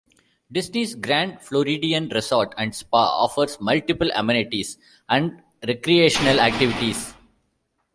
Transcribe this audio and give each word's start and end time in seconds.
Disney's 0.51 0.95
Grand 0.95 1.43
Floridian 1.43 2.09
Resort 2.09 2.55
and 2.57 2.73
Spa 2.73 3.21
offers 3.23 3.61
multiple 3.61 4.09
amenities 4.15 4.79
and 5.07 5.43
recreational 5.67 6.39
activities. 6.39 7.13